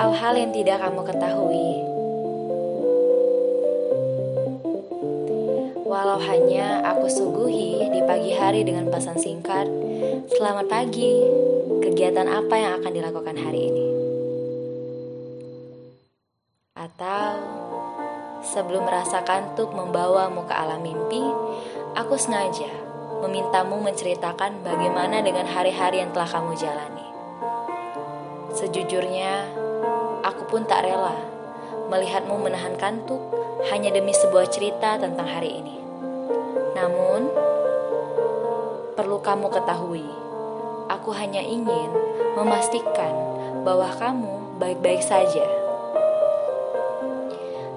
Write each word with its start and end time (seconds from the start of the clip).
hal-hal 0.00 0.32
yang 0.32 0.48
tidak 0.56 0.80
kamu 0.80 1.04
ketahui. 1.12 1.68
Walau 5.84 6.16
hanya 6.24 6.80
aku 6.88 7.04
suguhi 7.12 7.84
di 7.92 8.00
pagi 8.08 8.32
hari 8.32 8.64
dengan 8.64 8.88
pesan 8.88 9.20
singkat, 9.20 9.68
"Selamat 10.32 10.72
pagi, 10.72 11.20
kegiatan 11.84 12.24
apa 12.24 12.54
yang 12.56 12.72
akan 12.80 12.92
dilakukan 12.96 13.36
hari 13.36 13.60
ini?" 13.68 13.86
Atau 16.80 17.36
sebelum 18.40 18.88
merasa 18.88 19.20
kantuk 19.20 19.76
membawamu 19.76 20.48
ke 20.48 20.54
alam 20.56 20.80
mimpi, 20.80 21.20
aku 21.92 22.16
sengaja 22.16 22.72
memintamu 23.20 23.76
menceritakan 23.84 24.64
bagaimana 24.64 25.20
dengan 25.20 25.44
hari-hari 25.44 26.00
yang 26.00 26.08
telah 26.16 26.40
kamu 26.40 26.56
jalani. 26.56 27.04
Sejujurnya, 28.56 29.68
aku 30.20 30.42
pun 30.48 30.62
tak 30.68 30.84
rela 30.84 31.16
melihatmu 31.90 32.38
menahan 32.38 32.78
kantuk 32.78 33.20
hanya 33.72 33.90
demi 33.92 34.14
sebuah 34.14 34.46
cerita 34.48 34.96
tentang 34.96 35.26
hari 35.26 35.60
ini. 35.60 35.76
Namun, 36.78 37.28
perlu 38.94 39.18
kamu 39.20 39.50
ketahui, 39.50 40.06
aku 40.88 41.10
hanya 41.12 41.42
ingin 41.42 41.90
memastikan 42.38 43.12
bahwa 43.66 43.90
kamu 43.98 44.56
baik-baik 44.62 45.02
saja 45.02 45.44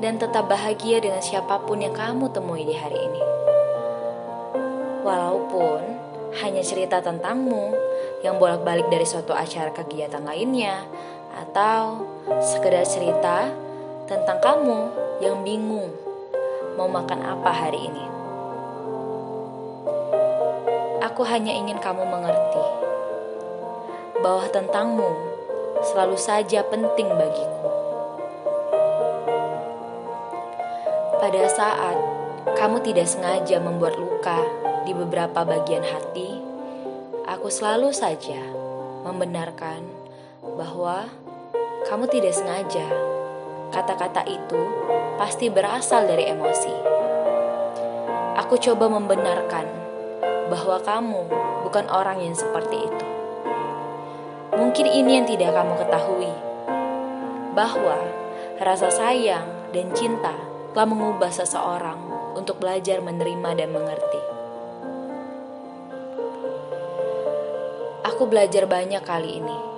dan 0.00 0.16
tetap 0.16 0.48
bahagia 0.48 0.98
dengan 0.98 1.20
siapa 1.20 1.60
pun 1.64 1.80
yang 1.80 1.92
kamu 1.92 2.32
temui 2.32 2.64
di 2.64 2.74
hari 2.74 2.98
ini. 2.98 3.22
Walaupun 5.00 5.80
hanya 6.44 6.62
cerita 6.64 7.00
tentangmu 7.00 7.72
yang 8.20 8.36
bolak-balik 8.36 8.88
dari 8.92 9.04
suatu 9.04 9.32
acara 9.32 9.72
kegiatan 9.72 10.24
lainnya 10.24 10.84
atau 11.34 12.06
sekedar 12.42 12.82
cerita 12.82 13.50
tentang 14.10 14.38
kamu 14.42 14.78
yang 15.22 15.42
bingung 15.46 15.94
mau 16.74 16.90
makan 16.90 17.20
apa 17.22 17.50
hari 17.52 17.86
ini. 17.86 18.06
Aku 21.04 21.22
hanya 21.26 21.52
ingin 21.52 21.78
kamu 21.78 22.06
mengerti 22.06 22.66
bahwa 24.20 24.44
tentangmu 24.52 25.10
selalu 25.80 26.16
saja 26.16 26.60
penting 26.68 27.08
bagiku. 27.08 27.68
Pada 31.20 31.44
saat 31.52 31.98
kamu 32.56 32.80
tidak 32.80 33.08
sengaja 33.08 33.60
membuat 33.60 33.96
luka 34.00 34.40
di 34.88 34.96
beberapa 34.96 35.44
bagian 35.44 35.84
hati, 35.84 36.40
aku 37.28 37.52
selalu 37.52 37.92
saja 37.92 38.40
membenarkan 39.04 39.84
bahwa 40.40 41.08
kamu 41.88 42.04
tidak 42.08 42.34
sengaja. 42.36 42.86
Kata-kata 43.70 44.26
itu 44.26 44.60
pasti 45.20 45.46
berasal 45.46 46.08
dari 46.08 46.26
emosi. 46.26 46.74
Aku 48.40 48.58
coba 48.58 48.90
membenarkan 48.90 49.66
bahwa 50.50 50.82
kamu 50.82 51.22
bukan 51.62 51.86
orang 51.86 52.18
yang 52.24 52.34
seperti 52.34 52.82
itu. 52.82 53.06
Mungkin 54.58 54.86
ini 54.90 55.22
yang 55.22 55.26
tidak 55.30 55.54
kamu 55.54 55.78
ketahui, 55.78 56.32
bahwa 57.54 57.96
rasa 58.58 58.90
sayang 58.90 59.46
dan 59.70 59.94
cinta 59.94 60.34
telah 60.74 60.86
mengubah 60.90 61.30
seseorang 61.30 61.96
untuk 62.34 62.58
belajar 62.58 62.98
menerima 62.98 63.50
dan 63.54 63.70
mengerti. 63.70 64.22
Aku 68.10 68.26
belajar 68.26 68.66
banyak 68.66 69.00
kali 69.06 69.38
ini. 69.38 69.69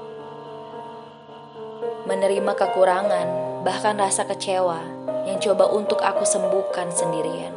Menerima 2.03 2.59
kekurangan, 2.59 3.27
bahkan 3.63 3.95
rasa 3.95 4.27
kecewa 4.27 4.83
yang 5.23 5.39
coba 5.39 5.71
untuk 5.71 6.03
aku 6.03 6.27
sembuhkan 6.27 6.91
sendirian. 6.91 7.55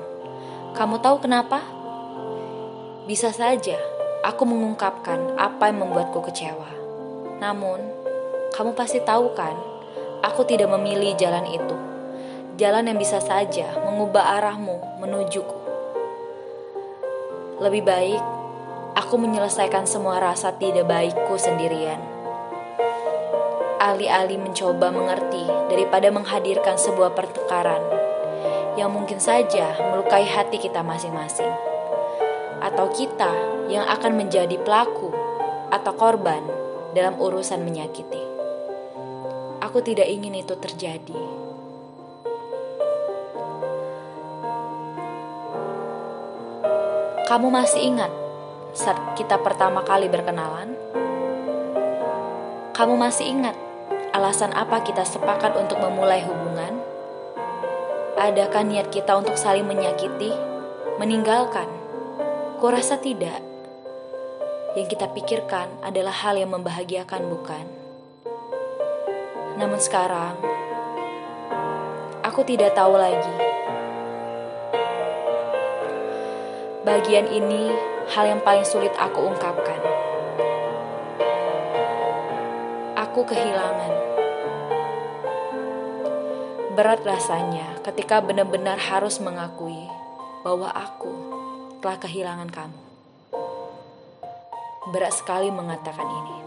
Kamu 0.77 1.01
tahu 1.01 1.25
kenapa? 1.25 1.65
Bisa 3.09 3.33
saja 3.33 3.73
aku 4.21 4.45
mengungkapkan 4.45 5.33
apa 5.33 5.73
yang 5.73 5.81
membuatku 5.81 6.21
kecewa. 6.29 6.69
Namun, 7.41 7.81
kamu 8.53 8.77
pasti 8.77 9.01
tahu 9.01 9.33
kan, 9.33 9.57
aku 10.21 10.45
tidak 10.45 10.69
memilih 10.77 11.17
jalan 11.17 11.49
itu. 11.49 11.77
Jalan 12.61 12.85
yang 12.85 13.01
bisa 13.01 13.17
saja 13.17 13.73
mengubah 13.81 14.39
arahmu 14.39 15.01
menujuku. 15.01 15.59
Lebih 17.65 17.81
baik 17.81 18.21
aku 18.95 19.17
menyelesaikan 19.19 19.89
semua 19.89 20.21
rasa 20.21 20.55
tidak 20.55 20.87
baikku 20.87 21.35
sendirian. 21.35 22.14
Alih-alih 23.85 24.41
mencoba 24.41 24.89
mengerti 24.89 25.45
daripada 25.69 26.09
menghadirkan 26.09 26.73
sebuah 26.73 27.13
pertengkaran 27.13 27.85
yang 28.73 28.89
mungkin 28.89 29.21
saja 29.21 29.77
melukai 29.93 30.25
hati 30.25 30.57
kita 30.57 30.81
masing-masing, 30.81 31.53
atau 32.65 32.89
kita 32.89 33.29
yang 33.69 33.85
akan 33.85 34.17
menjadi 34.17 34.57
pelaku 34.57 35.13
atau 35.69 35.93
korban 35.93 36.41
dalam 36.97 37.13
urusan 37.21 37.61
menyakiti. 37.61 38.25
Aku 39.61 39.85
tidak 39.85 40.09
ingin 40.09 40.33
itu 40.33 40.57
terjadi. 40.57 41.21
Kamu 47.29 47.53
masih 47.53 47.85
ingat 47.85 48.09
saat 48.73 48.97
kita 49.13 49.37
pertama 49.45 49.85
kali 49.85 50.09
berkenalan? 50.09 50.73
Kamu 52.73 52.97
masih 52.97 53.29
ingat 53.29 53.64
alasan 54.15 54.55
apa 54.55 54.79
kita 54.79 55.03
sepakat 55.03 55.59
untuk 55.59 55.75
memulai 55.83 56.23
hubungan? 56.23 56.79
Adakah 58.15 58.63
niat 58.63 58.87
kita 58.87 59.11
untuk 59.11 59.35
saling 59.35 59.67
menyakiti, 59.67 60.31
meninggalkan? 60.95 61.67
Kurasa 62.63 62.95
tidak. 62.95 63.43
Yang 64.79 64.95
kita 64.95 65.11
pikirkan 65.11 65.67
adalah 65.83 66.15
hal 66.15 66.39
yang 66.39 66.55
membahagiakan, 66.55 67.27
bukan? 67.27 67.67
Namun 69.59 69.83
sekarang, 69.83 70.39
aku 72.23 72.39
tidak 72.47 72.71
tahu 72.71 72.95
lagi. 72.95 73.35
Bagian 76.87 77.27
ini 77.27 77.67
hal 78.15 78.31
yang 78.31 78.39
paling 78.39 78.63
sulit 78.63 78.95
aku 78.95 79.27
ungkapkan. 79.27 80.14
Aku 83.05 83.21
kehilangan. 83.21 83.93
Berat 86.73 87.05
rasanya 87.05 87.77
ketika 87.85 88.17
benar-benar 88.17 88.81
harus 88.81 89.21
mengakui 89.21 89.85
bahwa 90.41 90.73
aku 90.73 91.13
telah 91.85 92.01
kehilangan 92.01 92.49
kamu. 92.49 92.81
Berat 94.89 95.13
sekali 95.13 95.53
mengatakan 95.53 96.09
ini. 96.09 96.37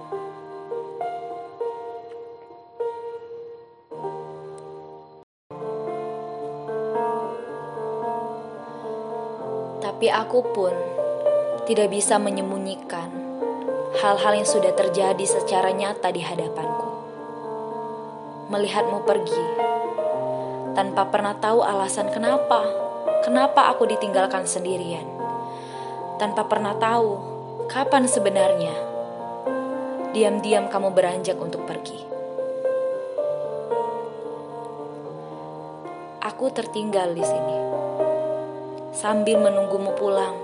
Tapi 9.78 10.10
aku 10.10 10.42
pun 10.50 10.74
tidak 11.70 11.94
bisa 11.94 12.18
menyembunyikan 12.18 13.37
hal-hal 13.98 14.32
yang 14.38 14.46
sudah 14.46 14.70
terjadi 14.78 15.24
secara 15.26 15.74
nyata 15.74 16.14
di 16.14 16.22
hadapanku. 16.22 16.86
Melihatmu 18.46 19.02
pergi 19.02 19.44
tanpa 20.78 21.10
pernah 21.10 21.34
tahu 21.34 21.66
alasan 21.66 22.06
kenapa, 22.14 22.62
kenapa 23.26 23.66
aku 23.74 23.90
ditinggalkan 23.90 24.46
sendirian, 24.46 25.02
tanpa 26.22 26.46
pernah 26.46 26.78
tahu 26.78 27.18
kapan 27.66 28.06
sebenarnya 28.06 28.70
diam-diam 30.14 30.70
kamu 30.70 30.94
beranjak 30.94 31.34
untuk 31.34 31.66
pergi. 31.66 31.98
Aku 36.22 36.54
tertinggal 36.54 37.18
di 37.18 37.24
sini 37.26 37.56
sambil 38.94 39.42
menunggumu 39.42 39.90
pulang 39.98 40.38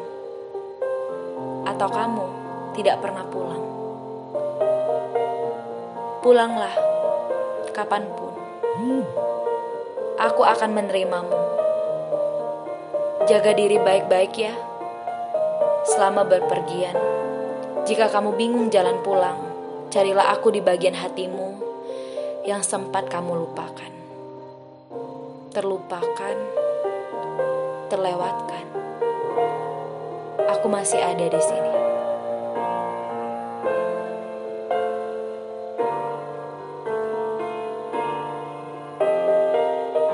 atau 1.64 1.86
kamu 1.86 2.43
tidak 2.74 3.00
pernah 3.00 3.24
pulang. 3.30 3.64
Pulanglah 6.20 6.74
kapan 7.70 8.04
pun. 8.14 8.34
Aku 10.18 10.42
akan 10.46 10.70
menerimamu. 10.74 11.40
Jaga 13.30 13.56
diri 13.56 13.78
baik-baik 13.80 14.32
ya. 14.36 14.54
Selama 15.84 16.24
berpergian, 16.24 16.96
jika 17.84 18.08
kamu 18.08 18.34
bingung 18.34 18.68
jalan 18.72 18.98
pulang, 19.04 19.36
carilah 19.92 20.32
aku 20.32 20.50
di 20.50 20.64
bagian 20.64 20.96
hatimu 20.96 21.60
yang 22.48 22.64
sempat 22.64 23.08
kamu 23.08 23.44
lupakan. 23.44 23.92
Terlupakan, 25.52 26.36
terlewatkan 27.92 28.64
aku 30.64 30.66
masih 30.72 30.96
ada 30.96 31.28
di 31.28 31.40
sini. 31.44 31.93